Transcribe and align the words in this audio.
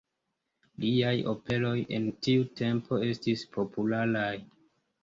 Liaj 0.85 1.13
operoj 1.33 1.75
en 1.99 2.09
tiu 2.29 2.49
tempo 2.63 3.01
estis 3.13 3.47
popularaj. 3.61 4.31